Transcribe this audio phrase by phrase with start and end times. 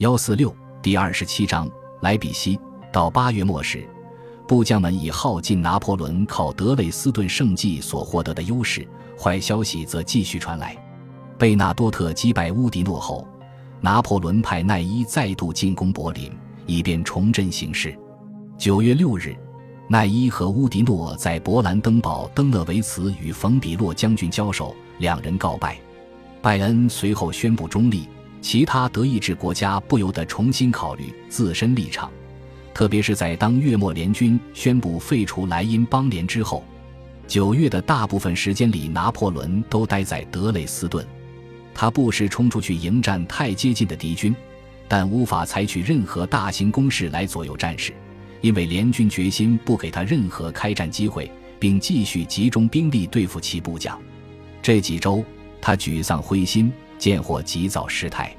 [0.00, 0.50] 幺四六
[0.80, 2.58] 第二十七章莱比锡。
[2.90, 3.86] 到八月末时，
[4.48, 8.88] 部将们已耗尽拿破仑靠德累斯顿胜绩所获得的优势。
[9.18, 10.74] 坏消息则继续传来：
[11.36, 13.28] 贝纳多特击败乌迪诺后，
[13.82, 16.32] 拿破仑派奈伊再度进攻柏林，
[16.64, 17.94] 以便重振形势。
[18.56, 19.36] 九月六日，
[19.86, 25.76] 奈伊和乌迪诺在勃兰登堡登勒维茨与冯比洛将军交手，两人告败。
[26.40, 28.08] 拜恩随后宣布中立，
[28.40, 32.10] 其他德意志国家不由得重新考虑自身立场。
[32.72, 36.64] 特别是在当月末联军宣布废除莱茵邦联之后，
[37.26, 41.06] 九月的大部分时间里，拿破仑都待在德累斯顿。
[41.74, 44.34] 他不时冲出去迎战太接近的敌军，
[44.88, 47.92] 但无法采取任何大型攻势来左右战事，
[48.40, 54.00] 因为联军决心不给他任何开战机会，并继续集中兵力对付其部将。
[54.62, 55.24] 这几周，
[55.60, 58.32] 他沮丧灰心，见或急躁失态。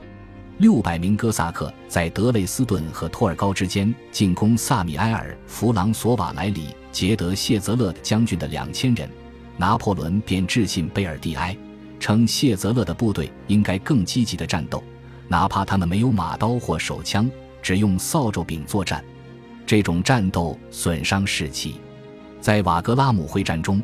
[0.59, 9.09] 六百名哥萨克在德累斯顿和托尔高之间进攻萨米埃尔·弗朗索瓦莱里杰德谢泽勒将军的两千人，
[9.57, 11.57] 拿破仑便致信贝尔蒂埃，
[11.99, 14.83] 称谢泽勒的部队应该更积极的战斗，
[15.27, 17.27] 哪怕他们没有马刀或手枪，
[17.63, 19.03] 只用扫帚柄作战。
[19.65, 21.81] 这种战斗损伤士气。
[22.39, 23.81] 在瓦格拉姆会战中，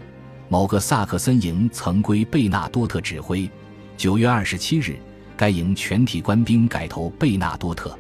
[0.48, 3.50] 某个萨克森营曾归贝纳多特指挥。
[3.98, 4.98] 九月二十七日。
[5.36, 7.96] 该营全体官兵改投贝纳多特，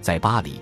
[0.00, 0.58] 在巴黎，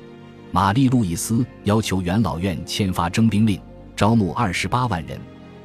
[0.50, 3.60] 玛丽路易斯要求元老院签发征兵令，
[3.94, 5.16] 招募二十八万人，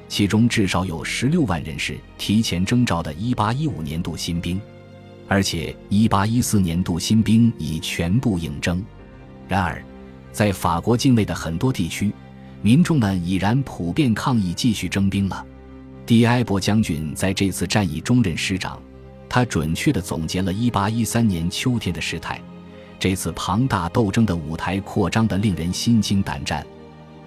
[0.08, 4.62] 其中至少有十六万人是提前征召的1815年度新兵，
[5.28, 8.86] 而且1814年度新兵已全部应征。
[9.48, 9.84] 然而，
[10.32, 12.14] 在法国境内的很多地区，
[12.62, 15.44] 民众们已然普遍抗议继续征兵了。
[16.06, 18.80] 蒂埃博将军在这次战役中任师长。
[19.34, 22.40] 他准确地总结了1813年秋天的事态，
[23.00, 26.64] 这次庞大斗争的舞台扩张得令人心惊胆战。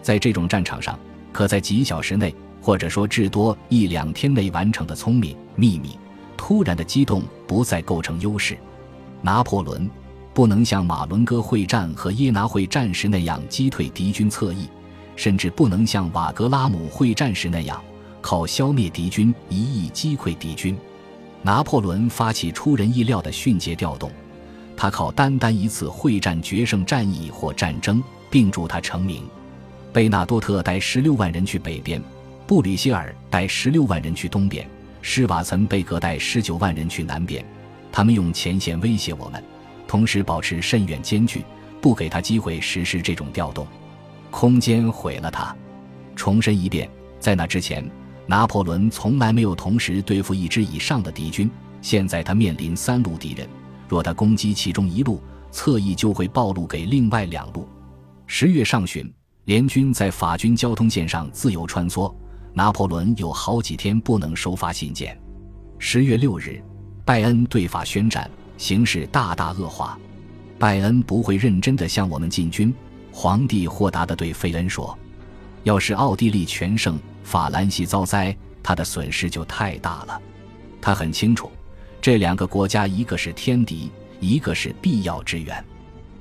[0.03, 0.97] 在这种战场上，
[1.33, 5.99] 可在几小时内，或者说至多一两天内完成的聪明、秘密、
[6.37, 8.57] 突然的机动不再构成优势。
[9.21, 9.91] 拿破仑
[10.33, 14.69] 不能像马伦哥会战和耶拿会战时那样击退敌军侧翼，
[15.17, 17.83] 甚至不能像瓦格拉姆会战时那样
[18.21, 20.79] 靠消灭敌军一役击溃敌军。
[21.47, 24.11] 拿破仑发起出人意料的迅捷调动，
[24.77, 29.23] 他靠单单一次会战决胜战役或战争，并助他成名。
[29.93, 32.03] 贝纳多特带十六万人去北边，
[32.49, 34.69] 布吕歇尔带十六万人去东边，
[35.03, 37.47] 施瓦岑贝格带十九万人去南边。
[37.93, 39.41] 他们用前线威胁我们，
[39.87, 41.45] 同时保持甚远间距，
[41.81, 43.65] 不给他机会实施这种调动。
[44.33, 45.55] 空间毁了他。
[46.17, 46.91] 重申一遍，
[47.21, 47.89] 在那之前。
[48.27, 51.51] 拿破仑从来没有同时对付一支以上的敌军，
[51.81, 53.49] 现在他面临三路敌人，
[53.89, 55.21] 若他攻击其中一路，
[55.51, 57.69] 侧翼就会暴露给另外两路。
[58.27, 59.09] 十月上旬，
[59.45, 62.13] 联军在法军交通线上自由穿梭，
[62.53, 65.17] 拿破仑有好几天不能收发信件。
[65.79, 66.61] 十月六日，
[67.05, 68.29] 拜恩对法宣战，
[68.59, 69.97] 形势大大恶化。
[70.59, 72.75] 拜恩不会认真地向我们进军。
[73.13, 74.99] 皇帝豁达地对费恩说
[75.67, 76.97] ：“要是奥地利全胜。”
[77.27, 80.23] 法兰西遭灾，他的损失就太大了。
[80.81, 81.51] 他很清楚，
[82.01, 83.91] 这两个国家一个是天敌，
[84.21, 85.65] 一个是必要支援。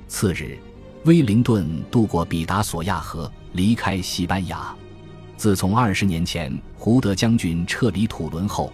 [0.08, 0.58] 次日，
[1.04, 4.74] 威灵顿渡过比达索亚河，离开西班牙。
[5.36, 8.72] 自从二十年前胡德将军撤离土伦后，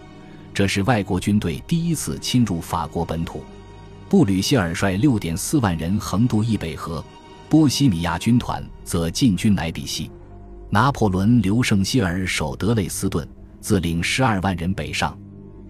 [0.54, 3.44] 这是外国军队第一次侵入法国本土。
[4.08, 7.04] 布吕歇尔率六点四万人横渡易北河，
[7.50, 10.10] 波西米亚军团则进军莱比锡。
[10.74, 13.28] 拿破仑留圣希尔守德累斯顿，
[13.60, 15.14] 自领十二万人北上。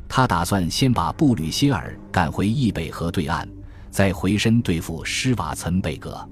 [0.08, 3.44] 他打算先把布吕歇尔赶回易北河对岸，
[3.90, 6.24] 再回身对付施瓦岑贝格。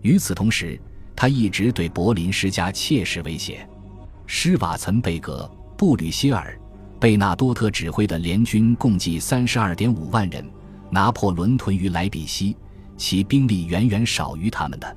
[0.00, 0.80] 与此同时，
[1.14, 3.68] 他一直对柏林施加切实威胁。
[4.26, 5.46] 施瓦岑贝格、
[5.76, 6.58] 布吕歇尔、
[6.98, 10.42] 贝纳多特指挥的联军共计三十二点五万人，
[10.88, 12.56] 拿破仑屯于莱比锡，
[12.96, 14.96] 其兵力远远少于他们的。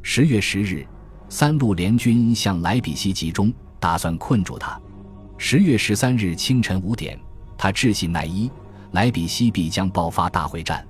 [0.00, 0.86] 十月十日。
[1.36, 4.80] 三路联军向莱比锡集中，打算困住他。
[5.36, 7.18] 十月十三日清晨五点，
[7.58, 8.48] 他致信奈伊，
[8.92, 10.86] 莱比锡必将爆发大会战。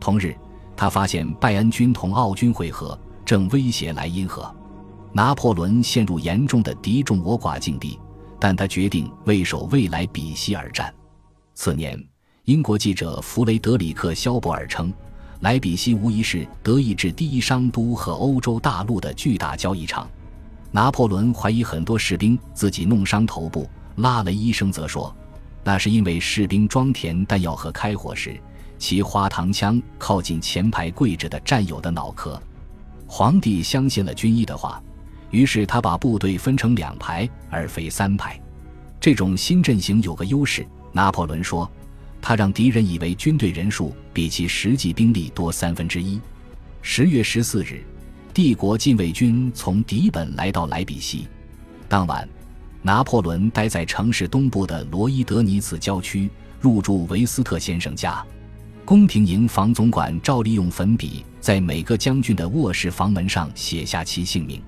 [0.00, 0.36] 同日，
[0.76, 4.52] 他发现拜恩军同奥军会合，正威胁莱茵河。
[5.12, 7.96] 拿破仑陷入严重的敌众我寡境地，
[8.40, 10.92] 但他决定为守未来比锡而战。
[11.54, 11.96] 次年，
[12.46, 14.92] 英国记者弗雷德里克·肖伯尔称。
[15.40, 20.08] 莱比锡无疑是德意志第一商都和欧洲大陆的巨大交易场。
[20.72, 25.14] 拿破仑怀疑很多士兵自己弄伤头部，拉雷医生则说，
[25.64, 28.38] 那是因为士兵装填弹药和开火时
[28.78, 32.40] 其花膛枪靠近前排跪着的战友的脑壳。
[33.06, 34.82] 皇帝相信了军医的话，
[35.30, 38.38] 于是他把部队分成两排而非三排。
[39.00, 41.70] 这种新阵型有个优势，拿破仑说，
[42.28, 46.20] 他让敌人以为军队人数比其实际兵力多三分之一。
[46.82, 47.84] 十月十四日，
[48.34, 51.28] 帝国禁卫军从迪本来到莱比锡。
[51.88, 52.28] 当晚，
[52.82, 56.28] 拿破仑待在城市东部的罗伊德尼茨郊区，
[56.60, 58.20] 入住维斯特先生家。
[58.84, 64.60] 宫廷营房总管照例用粉笔在每个将军的卧室房门上写下其姓名。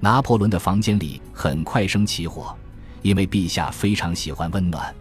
[0.00, 2.52] 拿破仑的房间里很快生起火，
[3.02, 4.92] 因为陛下非常喜欢温暖。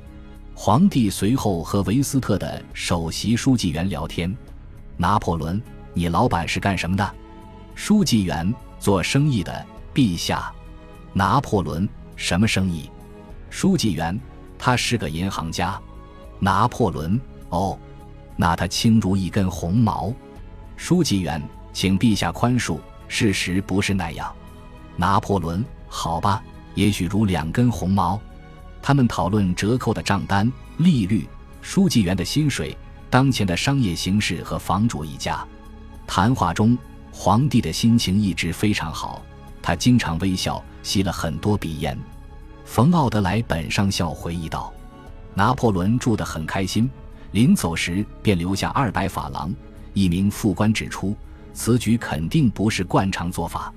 [0.59, 4.35] 皇帝随后和维斯特的首席书记员聊天。
[4.97, 5.61] 拿破仑。
[5.93, 7.15] 你老板是干什么的？
[7.75, 9.65] 书记员，做生意的。
[9.93, 10.51] 陛下，
[11.13, 12.89] 拿破仑，什么生意？
[13.51, 14.19] 书记员，
[14.57, 15.79] 他是个银行家。
[16.39, 17.77] 拿破仑，哦，
[18.35, 20.11] 那他轻如一根红毛。
[20.75, 21.39] 书记员，
[21.71, 24.33] 请陛下宽恕，事实不是那样。
[24.95, 26.43] 拿破仑，好吧，
[26.73, 28.19] 也许如两根红毛。
[28.81, 31.27] 他们讨论折扣的账单、利率、
[31.61, 32.75] 书记员的薪水、
[33.09, 35.45] 当前的商业形势和房主一家。
[36.05, 36.77] 谈话中，
[37.11, 39.21] 皇帝的心情一直非常好，
[39.61, 41.97] 他经常微笑，吸了很多鼻烟。
[42.63, 44.73] 冯奥德莱本上校回忆道
[45.35, 46.89] ：“拿破仑住得很开心，
[47.31, 49.53] 临走时便留下二百法郎。”
[49.93, 51.15] 一名副官指出，
[51.53, 53.73] 此举肯定不是惯常做法。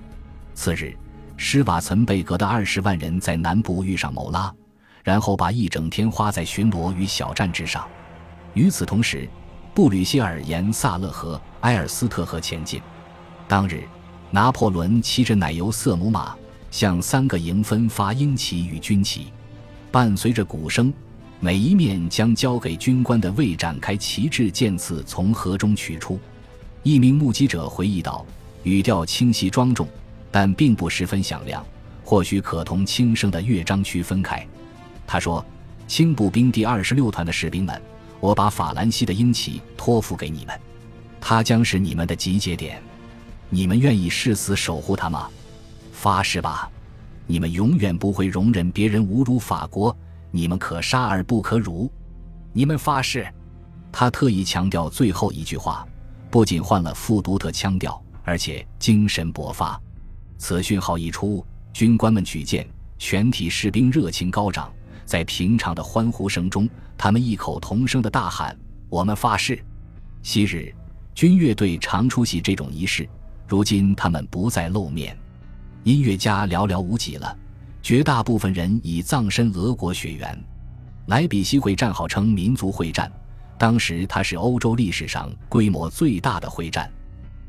[0.54, 0.94] 次日，
[1.36, 4.54] 施瓦岑贝格的二十万人在南部遇上某拉，
[5.02, 7.86] 然后把一整天花在巡逻与小站之上。
[8.54, 9.28] 与此同时，
[9.72, 12.80] 布吕歇尔沿萨勒河、埃尔斯特河前进。
[13.46, 13.84] 当日，
[14.30, 16.36] 拿破仑骑着奶油色母马，
[16.70, 19.26] 向三个营分发鹰旗与军旗，
[19.90, 20.92] 伴随着鼓声，
[21.38, 26.18] 每一面将交给军官的未展开旗帜剑刺从河中取出。
[26.82, 28.24] 一名目击者回忆道
[28.62, 29.86] ：“语调清晰庄重，
[30.30, 31.64] 但并不十分响亮，
[32.04, 34.46] 或许可同轻声的乐章区分开。”
[35.12, 35.44] 他说
[35.88, 37.82] ：“轻步兵第二十六团的士兵们。”
[38.20, 40.60] 我把法兰西的鹰旗托付给你们，
[41.20, 42.80] 它将是你们的集结点。
[43.48, 45.28] 你们愿意誓死守护它吗？
[45.90, 46.70] 发誓吧！
[47.26, 49.96] 你们永远不会容忍别人侮辱法国。
[50.30, 51.90] 你们可杀而不可辱。
[52.52, 53.26] 你们发誓。
[53.90, 55.84] 他特意强调最后一句话，
[56.30, 59.80] 不仅换了富独特腔调，而且精神勃发。
[60.38, 62.64] 此讯号一出，军官们举剑，
[62.96, 64.72] 全体士兵热情高涨。
[65.10, 68.56] 在平常的欢呼声中，他们异口同声的大喊
[68.88, 69.60] ：“我们发誓！”
[70.22, 70.72] 昔日
[71.16, 73.08] 军乐队常出席这种仪式，
[73.48, 75.18] 如今他们不再露面。
[75.82, 77.36] 音乐家寥寥无几了，
[77.82, 80.44] 绝大部分人已葬身俄国血缘。
[81.06, 83.10] 莱比锡会战号称民族会战，
[83.58, 86.88] 当时它是欧洲历史上规模最大的会战，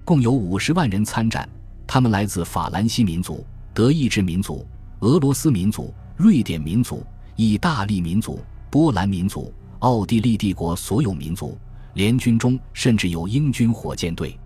[0.03, 1.47] 共有五十万人参战，
[1.85, 4.65] 他们来自法兰西民族、德意志民族、
[5.01, 7.05] 俄罗斯民族、瑞典民族。
[7.35, 8.39] 意大利民族、
[8.69, 11.57] 波兰民族、奥地利帝国所有民族
[11.93, 14.37] 联军中，甚至有英军火箭队。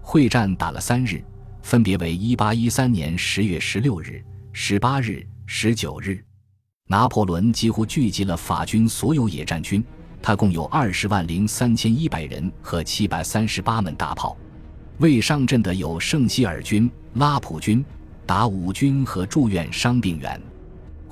[0.00, 1.22] 会战打了三日，
[1.62, 4.24] 分别为1813年10月16日、
[4.54, 6.24] 18日、19日。
[6.88, 9.84] 拿破仑几乎聚集了法军所有野战军，
[10.22, 14.36] 他共有20万零三千一百人和738门大炮。
[14.98, 17.84] 未上阵的有圣希尔军、拉普军、
[18.24, 20.40] 达武军和住院伤病员。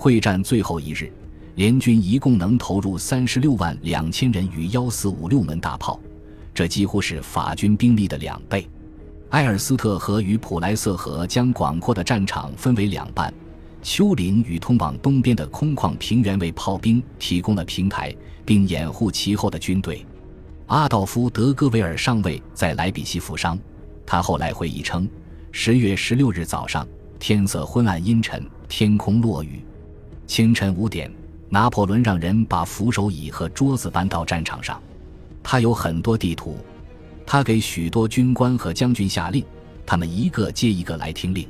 [0.04, 1.10] 会战最后一日。
[1.54, 5.98] 联军一共能投入三十六万两千人与幺四五六门大炮，
[6.52, 8.68] 这几乎是法军兵力的两倍。
[9.30, 13.32] 埃尔斯特河与普莱瑟河将广阔的战场分为两半，
[13.82, 20.04] 丘陵与通往东边的空旷平原为炮兵提供了平台，并掩护其后的军队。
[20.66, 23.58] 阿道夫·德戈维尔上尉在莱比锡负伤，
[24.04, 25.08] 他后来回忆称：
[25.50, 26.86] 十月十六日早上，
[27.18, 29.64] 天色昏暗阴沉，天空落雨。
[30.26, 31.10] 清晨五点。
[31.50, 34.82] 拿破仑让人把扶手椅和桌子搬到战场上。
[35.40, 36.58] 他有很多地图，
[37.24, 39.44] 他给许多军官和将军下令，
[39.86, 41.46] 他们一个接一个来听令。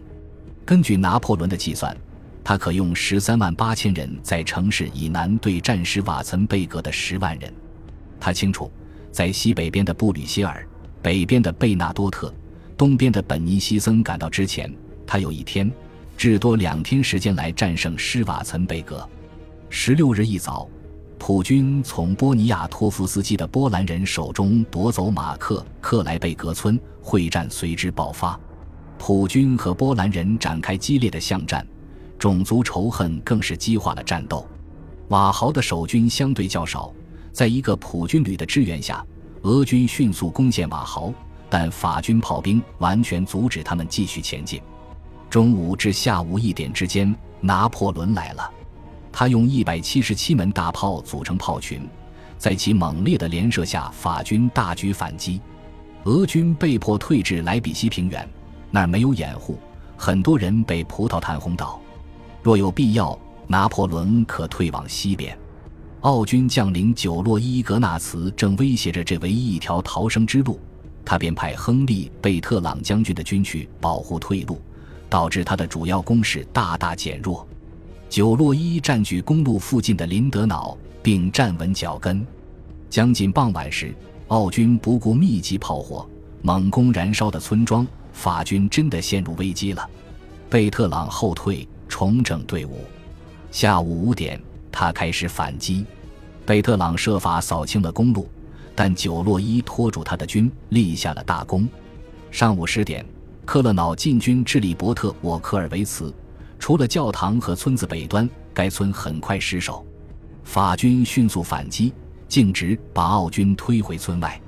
[0.62, 1.96] 根据拿破仑的计算，
[2.42, 7.50] 他可用十三万八千人在城市以南对战时瓦岑贝格的十万人。
[8.20, 8.70] 他清楚，
[9.10, 10.68] 在西北边的布吕歇尔、
[11.00, 12.30] 北边的贝纳多特、
[12.76, 14.70] 东边的本尼西森赶到之前，
[15.06, 15.72] 他有一天，
[16.16, 19.08] 至多两天时间来战胜施瓦岑贝格。
[19.68, 20.68] 十六日一早，
[21.18, 28.38] 普军从波尼亚托夫斯基的波兰人手中夺走马克克莱贝格村，会战随之爆发。
[28.98, 31.66] 普军和波兰人展开激烈的巷战，
[32.18, 34.46] 种族仇恨更是激化了战斗。
[35.08, 36.92] 瓦豪的守军相对较少，
[37.32, 39.04] 在一个普军旅的支援下，
[39.42, 41.12] 俄军迅速攻陷瓦豪，
[41.50, 44.62] 但法军炮兵完全阻止他们继续前进。
[45.34, 48.48] 中午至下午一点之间，拿破仑来了。
[49.10, 51.88] 他用一百七十七门大炮组成炮群，
[52.38, 55.40] 在其猛烈的连射下，法军大举反击。
[56.04, 58.24] 俄军被迫退至莱比锡平原，
[58.70, 59.58] 那儿没有掩护，
[59.96, 61.80] 很多人被葡萄弹轰倒。
[62.40, 65.36] 若有必要，拿破仑可退往西边。
[66.02, 70.60] 奥军将领久洛伊格纳茨正威胁着这唯一一条逃生之路，
[71.04, 74.62] 他便派亨利·贝特朗将军的军去保护退路，
[75.14, 77.46] 导致他的主要攻势大大减弱。
[78.08, 82.26] 久洛伊占据公路附近的林德瑙，并站稳脚跟。
[82.90, 83.94] 将近傍晚时，
[84.26, 86.04] 奥军不顾密集炮火，
[86.42, 89.88] 猛攻燃烧的村庄，法军真的陷入危机了。
[90.50, 92.80] 贝特朗后退，重整队伍。
[93.52, 94.40] 下午五点。
[94.72, 95.86] 他开始反击，
[96.44, 98.28] 贝特朗设法扫清了公路，
[98.74, 101.68] 但久洛伊拖住他的军，立下了大功。
[102.32, 103.06] 上午十点，
[103.44, 106.12] 克勒瑙进军智利伯特沃科尔维茨，
[106.58, 109.84] 除了教堂和村子北端，该村很快失守。
[110.42, 111.92] 法军迅速反击，
[112.28, 114.40] 径直把奥军推回村外。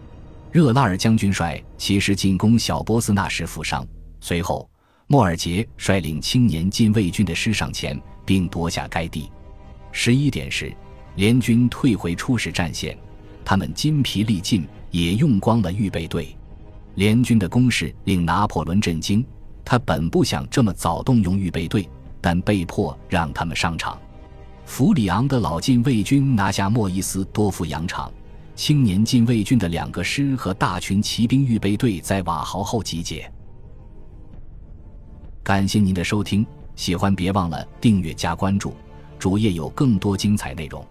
[0.50, 3.86] 热拉尔将军率骑士进攻小波斯纳时负伤，
[4.20, 4.68] 随后
[5.06, 9.30] 莫尔杰率领青年禁卫军的师上前，并夺下该地。
[9.92, 10.74] 十一点时，
[11.16, 12.96] 联军退回初始战线，
[13.44, 16.34] 他们筋疲力尽，也用光了预备队。
[16.96, 19.24] 联军的攻势令拿破仑震惊，
[19.64, 21.88] 他本不想这么早动用预备队，
[22.20, 23.98] 但被迫让他们上场。
[24.64, 28.12] 弗里昂的老禁卫军拿下莫伊斯多夫羊场，
[28.54, 33.30] 青年禁卫军的两个师和大群骑兵预备队在瓦豪后集结。
[35.42, 38.74] 感谢您的收听，喜欢别忘了订阅加关注。
[39.18, 40.84] 主页有更多精彩内容。